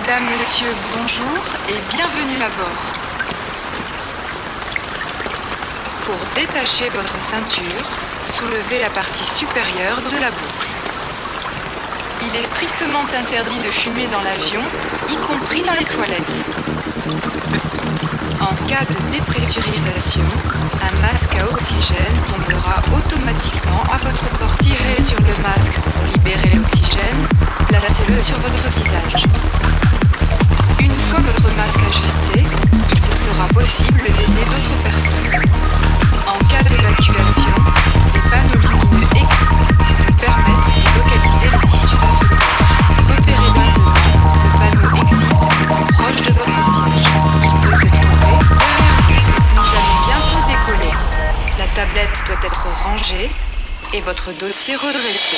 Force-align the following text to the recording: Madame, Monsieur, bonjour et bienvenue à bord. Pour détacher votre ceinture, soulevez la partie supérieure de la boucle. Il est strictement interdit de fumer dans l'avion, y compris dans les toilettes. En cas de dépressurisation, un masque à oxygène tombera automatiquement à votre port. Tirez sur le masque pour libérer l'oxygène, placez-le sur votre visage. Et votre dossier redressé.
Madame, 0.00 0.24
Monsieur, 0.40 0.74
bonjour 0.92 1.38
et 1.68 1.94
bienvenue 1.94 2.42
à 2.42 2.48
bord. 2.58 2.82
Pour 6.04 6.16
détacher 6.34 6.88
votre 6.88 7.16
ceinture, 7.22 7.84
soulevez 8.24 8.80
la 8.80 8.90
partie 8.90 9.24
supérieure 9.24 10.02
de 10.10 10.16
la 10.16 10.30
boucle. 10.32 10.66
Il 12.22 12.34
est 12.34 12.46
strictement 12.46 13.04
interdit 13.04 13.58
de 13.58 13.70
fumer 13.70 14.08
dans 14.08 14.20
l'avion, 14.22 14.62
y 15.08 15.16
compris 15.28 15.62
dans 15.62 15.78
les 15.78 15.84
toilettes. 15.84 16.42
En 18.40 18.66
cas 18.66 18.84
de 18.84 19.12
dépressurisation, 19.12 20.26
un 20.82 21.06
masque 21.06 21.38
à 21.38 21.44
oxygène 21.52 22.18
tombera 22.26 22.82
automatiquement 22.96 23.84
à 23.92 23.98
votre 23.98 24.26
port. 24.38 24.56
Tirez 24.58 25.00
sur 25.00 25.20
le 25.20 25.40
masque 25.40 25.74
pour 25.78 26.04
libérer 26.12 26.56
l'oxygène, 26.56 27.28
placez-le 27.68 28.20
sur 28.20 28.38
votre 28.40 28.68
visage. 28.70 29.24
Et 53.92 54.00
votre 54.00 54.32
dossier 54.32 54.74
redressé. 54.76 55.36